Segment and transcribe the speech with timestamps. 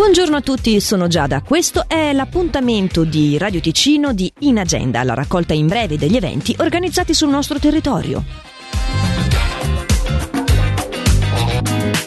[0.00, 1.42] Buongiorno a tutti, sono Giada.
[1.42, 6.56] Questo è l'appuntamento di Radio Ticino di In Agenda, la raccolta in breve degli eventi
[6.58, 8.24] organizzati sul nostro territorio.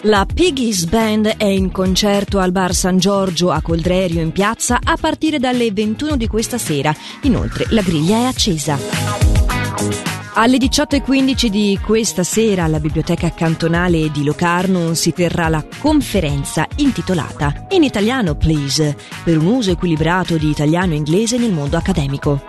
[0.02, 4.98] La Piggy's Band è in concerto al Bar San Giorgio a Coldrerio in piazza a
[5.00, 6.92] partire dalle 21 di questa sera.
[7.22, 10.13] Inoltre la griglia è accesa.
[10.36, 17.68] Alle 18.15 di questa sera alla Biblioteca Cantonale di Locarno si terrà la conferenza intitolata
[17.70, 22.42] In italiano, please, per un uso equilibrato di italiano e inglese nel mondo accademico.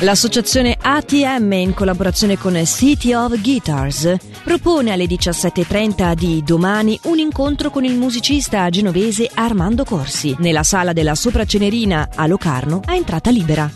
[0.00, 7.68] L'associazione ATM, in collaborazione con City of Guitars, propone alle 17.30 di domani un incontro
[7.68, 13.70] con il musicista genovese Armando Corsi nella sala della Sopracenerina a Locarno a entrata libera.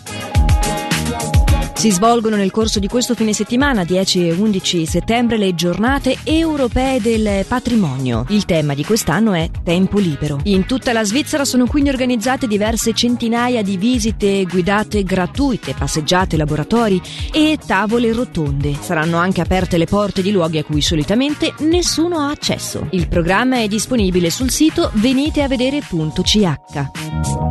[1.79, 7.01] Si svolgono nel corso di questo fine settimana, 10 e 11 settembre, le giornate europee
[7.01, 8.25] del patrimonio.
[8.31, 10.41] Il tema di quest'anno è Tempo libero.
[10.45, 17.01] In tutta la Svizzera sono quindi organizzate diverse centinaia di visite guidate gratuite, passeggiate, laboratori
[17.33, 18.75] e tavole rotonde.
[18.81, 22.89] Saranno anche aperte le porte di luoghi a cui solitamente nessuno ha accesso.
[22.91, 27.48] Il programma è disponibile sul sito veniteavedere.ch.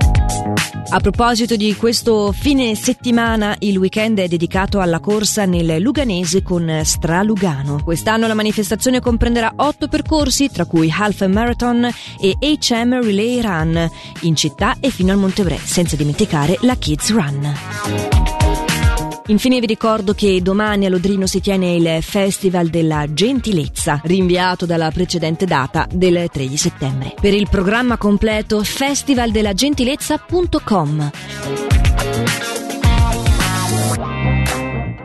[0.89, 6.79] A proposito di questo fine settimana, il weekend è dedicato alla corsa nel Luganese con
[6.83, 7.83] Stralugano.
[7.83, 11.89] Quest'anno la manifestazione comprenderà otto percorsi, tra cui Half Marathon
[12.21, 13.89] e HM Relay Run,
[14.21, 18.46] in città e fino al Montevrè, senza dimenticare la Kids Run.
[19.27, 24.89] Infine vi ricordo che domani a Lodrino si tiene il Festival della Gentilezza, rinviato dalla
[24.89, 27.13] precedente data del 3 di settembre.
[27.19, 31.11] Per il programma completo festivaldellagentilezza.com.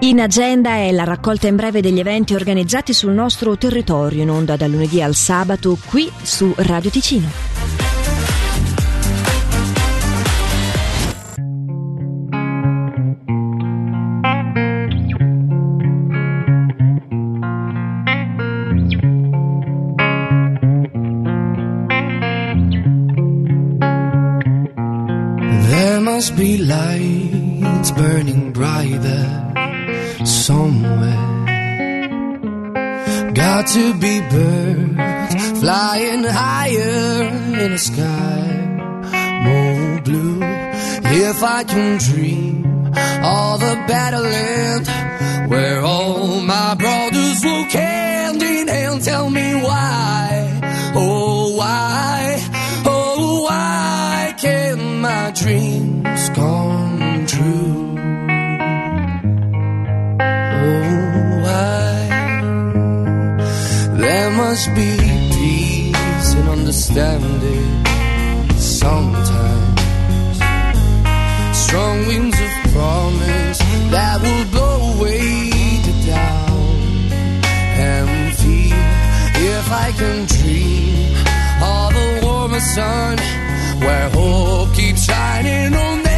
[0.00, 4.56] In agenda è la raccolta in breve degli eventi organizzati sul nostro territorio in onda
[4.56, 7.52] dal lunedì al sabato qui su Radio Ticino.
[26.36, 29.24] Be lights burning brighter
[30.24, 31.30] somewhere.
[33.34, 37.22] Got to be birds flying higher
[37.62, 38.42] in the sky,
[39.44, 40.40] more blue.
[41.14, 42.64] If I can dream
[42.96, 49.71] of a better land where all my brothers walk hand in hand, tell me why,
[64.70, 64.96] be
[65.34, 67.84] peace and understanding
[68.56, 69.80] sometimes.
[71.64, 73.58] Strong winds of promise
[73.90, 75.20] that will blow away
[75.86, 77.12] the doubt
[77.90, 78.84] and fear.
[79.55, 81.17] If I can dream
[81.62, 83.18] of a warmer sun
[83.80, 86.11] where hope keeps shining on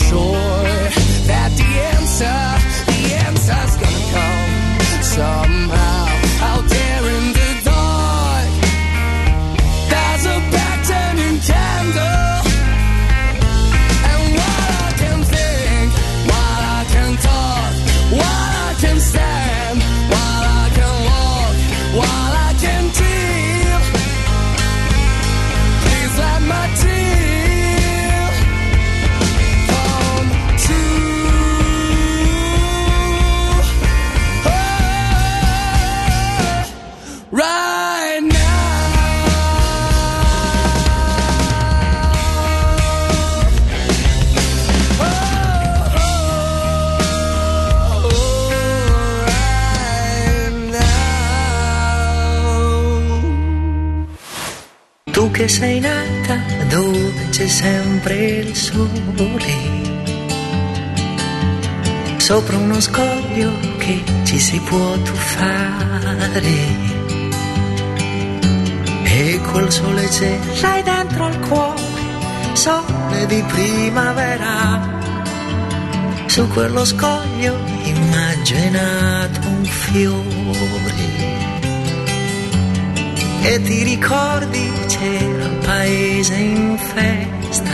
[0.00, 0.31] shore.
[55.22, 56.36] Tu che sei nata
[56.68, 59.54] dove c'è sempre il sole,
[62.16, 66.40] sopra uno scoglio che ci si può tuffare.
[69.04, 71.82] E quel sole c'è, l'hai dentro al cuore,
[72.54, 74.98] sole di primavera.
[76.26, 81.22] Su quello scoglio immaginato un fiore.
[83.44, 84.51] E ti ricordi
[86.22, 87.70] paese in festa,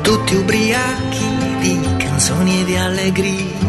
[0.00, 1.28] tutti ubriachi
[1.60, 3.64] di canzoni e di allegria.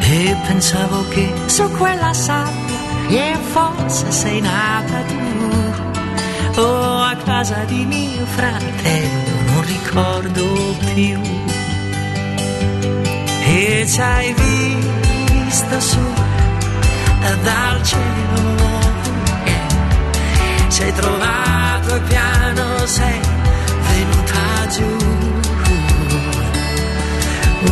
[0.00, 2.78] E pensavo che su quella sabbia
[3.08, 11.20] e forse sei nata tu, o a casa di mio fratello, non ricordo più.
[13.48, 15.98] E ci hai visto su
[17.42, 18.15] dal cielo
[20.76, 23.20] sei trovato e piano sei
[23.88, 24.96] venuta giù.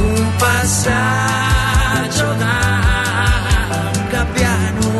[0.00, 4.90] Un passaggio da gabbiano.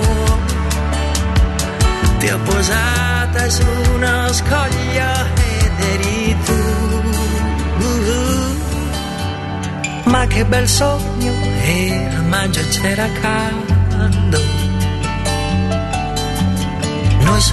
[2.19, 3.65] Ti ho posata su
[3.95, 5.13] uno scoglio
[5.63, 6.63] ed eri tu.
[10.11, 13.74] Ma che bel sogno era maggio c'era caldo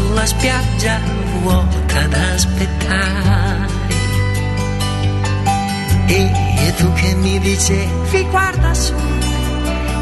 [0.01, 1.00] sulla spiaggia
[1.42, 3.69] vuota ad aspettare.
[6.07, 8.94] E, tu che mi dicevi guarda su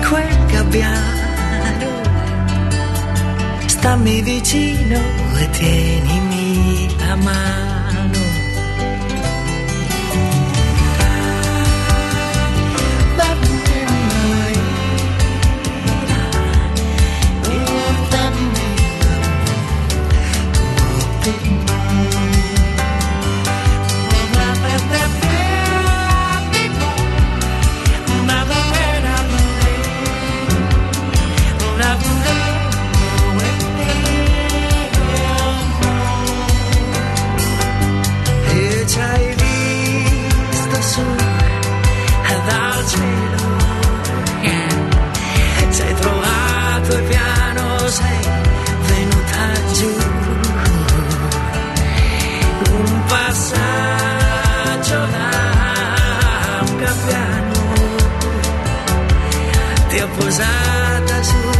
[0.07, 1.87] quel gabbiano
[3.65, 4.99] stammi vicino
[5.37, 8.28] e tienimi la mano